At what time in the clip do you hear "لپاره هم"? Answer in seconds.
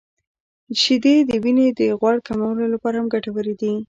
2.73-3.07